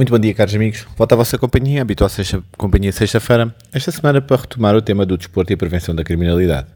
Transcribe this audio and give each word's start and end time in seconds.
Muito 0.00 0.12
bom 0.12 0.18
dia, 0.18 0.32
caros 0.32 0.54
amigos. 0.54 0.86
Volta 0.96 1.14
à 1.14 1.18
vossa 1.18 1.36
companhia, 1.36 1.82
habitual 1.82 2.08
sexta, 2.08 2.42
companhia 2.56 2.90
sexta-feira, 2.90 3.54
esta 3.70 3.92
semana 3.92 4.22
para 4.22 4.40
retomar 4.40 4.74
o 4.74 4.80
tema 4.80 5.04
do 5.04 5.14
desporto 5.14 5.52
e 5.52 5.54
a 5.54 5.58
prevenção 5.58 5.94
da 5.94 6.02
criminalidade. 6.02 6.68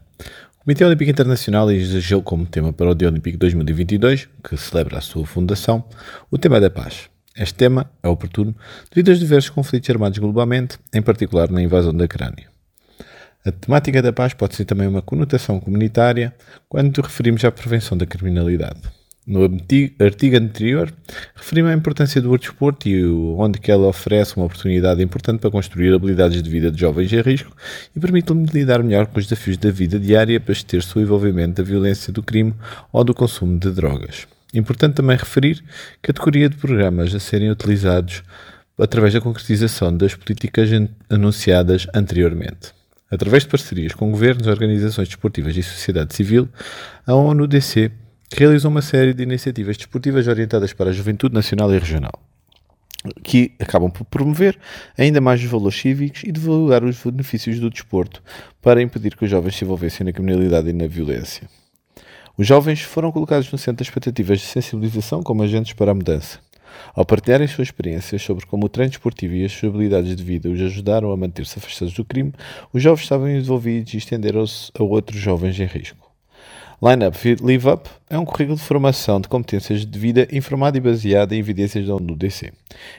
O 0.59 0.63
Comitê 0.63 0.85
Olímpico 0.85 1.09
Internacional 1.09 1.71
elegeu 1.71 2.21
como 2.21 2.45
tema 2.45 2.71
para 2.71 2.87
o 2.87 2.93
Dia 2.93 3.07
Olímpico 3.07 3.35
2022, 3.39 4.29
que 4.47 4.55
celebra 4.55 4.99
a 4.99 5.01
sua 5.01 5.25
fundação, 5.25 5.83
o 6.29 6.37
tema 6.37 6.61
da 6.61 6.69
paz. 6.69 7.09
Este 7.35 7.55
tema 7.55 7.89
é 8.03 8.07
oportuno 8.07 8.55
devido 8.91 9.09
aos 9.09 9.19
diversos 9.19 9.49
conflitos 9.49 9.89
armados 9.89 10.19
globalmente, 10.19 10.77
em 10.93 11.01
particular 11.01 11.49
na 11.49 11.63
invasão 11.63 11.97
da 11.97 12.05
Ucrânia. 12.05 12.47
A 13.43 13.51
temática 13.51 14.03
da 14.03 14.13
paz 14.13 14.35
pode 14.35 14.53
ser 14.53 14.65
também 14.65 14.87
uma 14.87 15.01
conotação 15.01 15.59
comunitária 15.59 16.31
quando 16.69 17.01
referimos 17.01 17.43
à 17.43 17.51
prevenção 17.51 17.97
da 17.97 18.05
criminalidade. 18.05 18.81
No 19.27 19.43
artigo 19.43 20.37
anterior, 20.37 20.93
referi-me 21.35 21.69
à 21.69 21.73
importância 21.73 22.21
do 22.21 22.37
desporto 22.37 22.87
e 22.87 23.03
onde 23.03 23.59
que 23.59 23.71
ela 23.71 23.87
oferece 23.87 24.37
uma 24.37 24.45
oportunidade 24.45 25.01
importante 25.01 25.39
para 25.39 25.49
construir 25.49 25.95
habilidades 25.95 26.43
de 26.43 26.47
vida 26.47 26.71
de 26.71 26.79
jovens 26.79 27.11
em 27.11 27.21
risco 27.21 27.51
e 27.95 27.99
permite-lhe 27.99 28.45
lidar 28.53 28.83
melhor 28.83 29.07
com 29.07 29.17
os 29.17 29.25
desafios 29.25 29.57
da 29.57 29.71
vida 29.71 29.99
diária 29.99 30.39
para 30.39 30.53
ter 30.53 30.83
seu 30.83 31.01
envolvimento 31.01 31.55
da 31.55 31.67
violência 31.67 32.13
do 32.13 32.21
crime 32.21 32.53
ou 32.93 33.03
do 33.03 33.15
consumo 33.15 33.57
de 33.57 33.71
drogas. 33.71 34.27
Importante 34.53 34.93
também 34.93 35.17
referir 35.17 35.63
a 35.95 36.05
categoria 36.05 36.47
de 36.47 36.57
programas 36.57 37.15
a 37.15 37.19
serem 37.19 37.49
utilizados 37.49 38.21
através 38.77 39.11
da 39.11 39.21
concretização 39.21 39.97
das 39.97 40.13
políticas 40.13 40.69
anunciadas 41.09 41.87
anteriormente. 41.95 42.75
Através 43.09 43.41
de 43.41 43.49
parcerias 43.49 43.93
com 43.93 44.11
governos, 44.11 44.45
organizações 44.45 45.07
desportivas 45.07 45.57
e 45.57 45.63
sociedade 45.63 46.13
civil, 46.13 46.47
a 47.07 47.15
ONU-DC 47.15 47.91
realizou 48.33 48.71
uma 48.71 48.81
série 48.81 49.13
de 49.13 49.23
iniciativas 49.23 49.77
desportivas 49.77 50.27
orientadas 50.27 50.73
para 50.73 50.89
a 50.89 50.93
juventude 50.93 51.33
nacional 51.33 51.73
e 51.73 51.77
regional, 51.77 52.13
que 53.23 53.53
acabam 53.59 53.89
por 53.89 54.05
promover 54.05 54.57
ainda 54.97 55.21
mais 55.21 55.41
os 55.41 55.49
valores 55.49 55.79
cívicos 55.79 56.23
e 56.23 56.31
divulgar 56.31 56.83
os 56.83 57.01
benefícios 57.03 57.59
do 57.59 57.69
desporto 57.69 58.23
para 58.61 58.81
impedir 58.81 59.15
que 59.15 59.25
os 59.25 59.29
jovens 59.29 59.55
se 59.55 59.63
envolvessem 59.63 60.05
na 60.05 60.11
criminalidade 60.11 60.69
e 60.69 60.73
na 60.73 60.87
violência. 60.87 61.47
Os 62.37 62.45
jovens 62.45 62.81
foram 62.81 63.11
colocados 63.11 63.49
no 63.51 63.57
centro 63.57 63.77
das 63.77 63.87
expectativas 63.87 64.41
de 64.41 64.47
sensibilização 64.47 65.23
como 65.23 65.43
agentes 65.43 65.73
para 65.73 65.91
a 65.91 65.95
mudança. 65.95 66.39
Ao 66.93 67.05
partilharem 67.05 67.47
suas 67.47 67.69
experiências 67.69 68.21
sobre 68.21 68.45
como 68.45 68.65
o 68.65 68.69
treino 68.69 68.89
desportivo 68.89 69.33
e 69.33 69.45
as 69.45 69.53
suas 69.53 69.73
habilidades 69.73 70.13
de 70.13 70.23
vida 70.23 70.49
os 70.49 70.61
ajudaram 70.61 71.11
a 71.11 71.17
manter-se 71.17 71.57
afastados 71.57 71.93
do 71.93 72.03
crime, 72.03 72.33
os 72.73 72.83
jovens 72.83 73.03
estavam 73.03 73.29
envolvidos 73.29 73.93
e 73.93 73.97
estenderam-se 73.97 74.71
a 74.77 74.83
outros 74.83 75.19
jovens 75.19 75.57
em 75.57 75.65
risco. 75.65 76.04
Lineup 76.85 77.15
Live 77.41 77.67
Up 77.67 77.89
é 78.07 78.15
um 78.15 78.23
currículo 78.23 78.55
de 78.55 78.63
formação 78.63 79.19
de 79.19 79.27
competências 79.27 79.83
de 79.83 79.97
vida 79.97 80.27
informado 80.31 80.77
e 80.77 80.79
baseado 80.79 81.33
em 81.33 81.39
evidências 81.39 81.87
da 81.87 81.95
ONU-DC. 81.95 82.53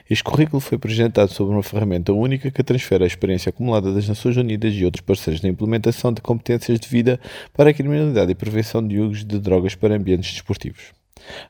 Este 0.09 0.21
currículo 0.25 0.59
foi 0.59 0.75
apresentado 0.75 1.31
sobre 1.31 1.53
uma 1.53 1.63
ferramenta 1.63 2.11
única 2.11 2.51
que 2.51 2.61
transfere 2.61 3.05
a 3.05 3.07
experiência 3.07 3.49
acumulada 3.49 3.93
das 3.93 4.05
Nações 4.05 4.35
Unidas 4.35 4.73
e 4.73 4.83
outros 4.83 4.99
parceiros 4.99 5.41
na 5.41 5.47
implementação 5.47 6.11
de 6.11 6.19
competências 6.19 6.81
de 6.81 6.89
vida 6.89 7.17
para 7.55 7.69
a 7.69 7.73
criminalidade 7.73 8.29
e 8.29 8.35
prevenção 8.35 8.85
de 8.85 8.99
usos 8.99 9.23
de 9.23 9.39
drogas 9.39 9.73
para 9.73 9.95
ambientes 9.95 10.33
desportivos. 10.33 10.96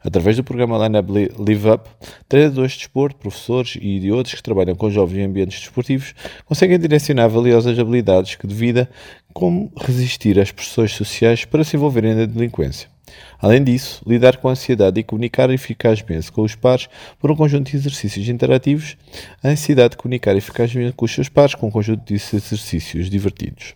Através 0.04 0.36
do 0.36 0.44
programa 0.44 0.78
Lineup 0.86 1.10
Live 1.40 1.70
Up, 1.70 1.90
treinadores 2.28 2.74
de 2.74 2.80
desporto, 2.80 3.18
professores 3.18 3.78
e 3.80 4.00
de 4.00 4.12
outros 4.12 4.36
que 4.36 4.44
trabalham 4.44 4.76
com 4.76 4.90
jovens 4.90 5.20
em 5.20 5.26
ambientes 5.26 5.60
desportivos 5.60 6.14
conseguem 6.46 6.80
direcionar 6.80 7.28
valiosas 7.28 7.78
habilidades 7.78 8.36
que 8.36 8.48
de 8.48 8.56
vida, 8.56 8.90
como 9.34 9.72
resistir 9.78 10.40
às 10.40 10.52
pressões 10.52 10.94
sociais 10.94 11.46
para 11.46 11.64
se 11.64 11.76
envolverem 11.76 12.16
na 12.16 12.26
delinquência. 12.26 12.97
Além 13.40 13.64
disso, 13.64 14.02
lidar 14.06 14.38
com 14.38 14.48
a 14.48 14.52
ansiedade 14.52 15.00
e 15.00 15.04
comunicar 15.04 15.50
eficazmente 15.50 16.32
com 16.32 16.42
os 16.42 16.56
pares 16.56 16.88
por 17.20 17.32
um 17.32 17.36
conjunto 17.36 17.70
de 17.70 17.78
exercícios 17.78 18.28
interativos, 18.28 18.98
a 19.44 19.50
ansiedade 19.50 19.92
de 19.92 19.98
comunicar 19.98 20.36
eficazmente 20.36 20.94
com 20.94 21.06
os 21.06 21.14
seus 21.14 21.30
pares 21.30 21.56
com 21.56 21.68
um 21.68 21.72
conjunto 21.72 22.06
de 22.06 22.16
exercícios 22.16 23.10
divertidos. 23.10 23.76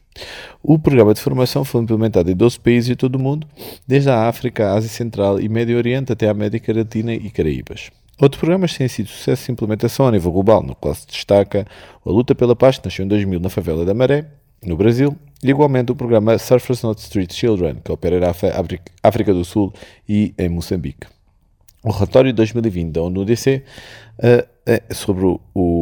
O 0.62 0.78
programa 0.78 1.14
de 1.14 1.22
formação 1.22 1.64
foi 1.64 1.82
implementado 1.82 2.30
em 2.30 2.36
12 2.36 2.60
países 2.60 2.88
de 2.88 2.96
todo 2.96 3.16
o 3.16 3.20
mundo, 3.20 3.48
desde 3.88 4.10
a 4.10 4.28
África, 4.28 4.68
a 4.68 4.74
Ásia 4.74 4.90
Central 4.90 5.40
e 5.40 5.48
Médio 5.48 5.78
Oriente 5.78 6.12
até 6.12 6.28
a 6.28 6.32
América 6.32 6.74
Latina 6.74 7.14
e 7.14 7.30
Caraíbas. 7.30 7.90
Outros 8.22 8.40
programas 8.40 8.78
têm 8.78 8.88
sido 8.88 9.10
sucesso 9.10 9.46
de 9.46 9.52
implementação 9.52 10.08
a 10.08 10.12
nível 10.12 10.32
global, 10.32 10.62
no 10.62 10.76
qual 10.76 10.94
se 10.94 11.08
destaca 11.08 11.66
a 12.06 12.10
Luta 12.10 12.36
pela 12.36 12.56
Paz, 12.56 12.78
que 12.78 12.86
nasceu 12.86 13.04
em 13.04 13.08
2000 13.08 13.40
na 13.40 13.50
favela 13.50 13.84
da 13.84 13.96
Maré, 13.96 14.28
no 14.66 14.76
Brasil, 14.76 15.16
igualmente 15.44 15.92
o 15.92 15.96
programa 15.96 16.38
Surfers 16.38 16.84
Not 16.84 17.02
Street 17.02 17.34
Children, 17.34 17.78
que 17.84 17.92
opera 17.92 18.20
na 18.20 18.34
África 19.04 19.34
do 19.34 19.44
Sul 19.44 19.74
e 20.08 20.34
em 20.38 20.50
Moçambique. 20.50 21.08
O 21.84 21.92
relatório 21.92 22.32
de 22.32 22.36
2020 22.36 22.92
da 22.92 23.02
ONU-DC 23.02 23.64
uh, 24.20 24.72
uh, 24.72 24.96
sobre 24.96 25.26
o, 25.26 25.42
o, 25.54 25.62
o, 25.62 25.81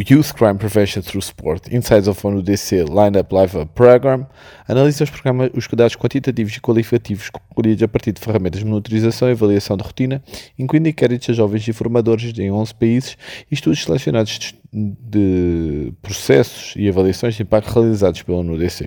Youth 0.00 0.32
Crime 0.32 0.54
Prevention 0.58 1.02
Through 1.02 1.24
Sport, 1.24 1.72
Insights 1.72 2.08
of 2.08 2.24
ONU-DC 2.24 2.84
Lineup 2.84 3.32
Live 3.32 3.66
Program, 3.74 4.26
analisa 4.66 5.04
os, 5.04 5.10
programas, 5.10 5.50
os 5.54 5.66
cuidados 5.66 5.96
quantitativos 5.96 6.54
e 6.56 6.60
qualitativos 6.60 7.30
colhidos 7.54 7.82
a 7.82 7.88
partir 7.88 8.12
de 8.12 8.20
ferramentas 8.20 8.60
de 8.60 8.66
monitorização 8.66 9.28
e 9.28 9.32
avaliação 9.32 9.76
de 9.76 9.82
rotina, 9.82 10.22
incluindo 10.58 10.88
inquéritos 10.88 11.30
a 11.30 11.32
jovens 11.32 11.66
e 11.66 11.72
formadores 11.72 12.38
em 12.38 12.50
11 12.50 12.74
países 12.74 13.16
e 13.50 13.54
estudos 13.54 13.82
selecionados 13.82 14.54
de 14.72 15.92
processos 16.02 16.74
e 16.76 16.88
avaliações 16.88 17.34
de 17.34 17.42
impacto 17.42 17.72
realizados 17.72 18.22
pela 18.22 18.38
ONU-DC. 18.38 18.86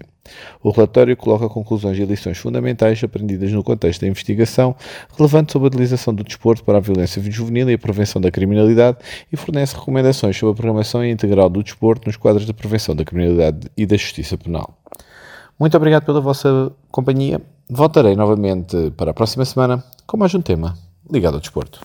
O 0.64 0.72
relatório 0.72 1.16
coloca 1.18 1.48
conclusões 1.50 1.98
e 1.98 2.06
lições 2.06 2.38
fundamentais 2.38 3.04
aprendidas 3.04 3.52
no 3.52 3.64
contexto 3.64 4.02
da 4.02 4.08
investigação, 4.08 4.76
relevante 5.18 5.52
sobre 5.52 5.68
a 5.68 5.70
utilização 5.70 6.14
do 6.14 6.24
desporto 6.24 6.64
para 6.64 6.78
a 6.78 6.82
violência 6.82 7.22
juvenil 7.32 7.70
e 7.70 7.74
a 7.74 7.78
prevenção 7.78 8.22
da 8.22 8.32
criminalidade 8.32 8.98
e 9.32 9.38
fornece 9.38 9.76
recomendações 9.76 10.38
sobre 10.38 10.54
a 10.54 10.56
programação 10.56 11.06
integral 11.06 11.50
do 11.50 11.64
desporto 11.64 12.08
nos 12.08 12.18
quadros 12.18 12.46
de 12.46 12.54
prevenção 12.54 12.96
da 12.96 13.06
criminalidade 13.06 13.70
e 13.78 13.86
da 13.86 13.96
justiça 13.96 14.38
penal. 14.38 14.78
Muito 15.60 15.78
obrigado 15.78 16.06
pela 16.06 16.20
vossa 16.20 16.72
companhia. 16.90 17.42
Voltarei 17.70 18.16
novamente 18.16 18.92
para 18.98 19.12
a 19.12 19.14
próxima 19.14 19.46
semana 19.46 19.84
com 20.06 20.18
mais 20.18 20.34
um 20.34 20.42
tema 20.42 20.76
ligado 21.10 21.36
ao 21.36 21.40
desporto. 21.40 21.80